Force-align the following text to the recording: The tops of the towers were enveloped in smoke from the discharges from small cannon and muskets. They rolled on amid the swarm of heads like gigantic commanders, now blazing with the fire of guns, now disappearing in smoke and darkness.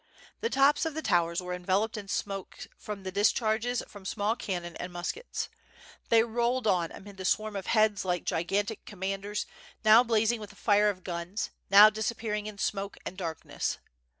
The 0.39 0.49
tops 0.49 0.83
of 0.87 0.95
the 0.95 1.03
towers 1.03 1.43
were 1.43 1.53
enveloped 1.53 1.95
in 1.95 2.07
smoke 2.07 2.65
from 2.75 3.03
the 3.03 3.11
discharges 3.11 3.83
from 3.87 4.03
small 4.03 4.35
cannon 4.35 4.75
and 4.77 4.91
muskets. 4.91 5.47
They 6.09 6.23
rolled 6.23 6.65
on 6.65 6.91
amid 6.91 7.17
the 7.17 7.23
swarm 7.23 7.55
of 7.55 7.67
heads 7.67 8.03
like 8.03 8.23
gigantic 8.23 8.83
commanders, 8.87 9.45
now 9.85 10.03
blazing 10.03 10.39
with 10.39 10.49
the 10.49 10.55
fire 10.55 10.89
of 10.89 11.03
guns, 11.03 11.51
now 11.69 11.91
disappearing 11.91 12.47
in 12.47 12.57
smoke 12.57 12.97
and 13.05 13.15
darkness. 13.15 13.77